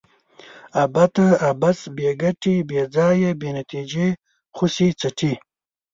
[0.83, 4.07] ابته؛ عبث، بې ګټي، بې ځایه، بې نتیجې،
[4.55, 5.33] خوشي چټي